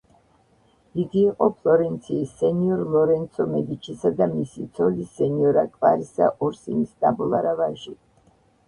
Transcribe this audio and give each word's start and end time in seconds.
იგი 1.01 1.19
იყო 1.31 1.49
ფლორენციის 1.57 2.31
სენიორ 2.39 2.81
ლორენცო 2.95 3.47
მედიჩისა 3.53 4.13
და 4.23 4.29
მისი 4.35 4.67
ცოლის, 4.79 5.13
სენიორა 5.21 5.67
კლარისა 5.79 6.35
ორსინის 6.49 6.99
ნაბოლარა 7.07 7.59
ვაჟი. 7.65 7.97